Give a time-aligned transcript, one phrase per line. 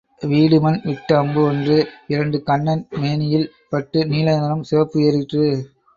[0.21, 1.75] வீடுமன் விட்ட அம்பு ஒன்று
[2.07, 5.45] இரண்டு கண்ணன் மேனியில் பட்டு நீல நிறம் சிவப்பு ஏறிற்று.